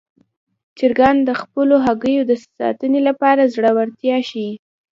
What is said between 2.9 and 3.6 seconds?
لپاره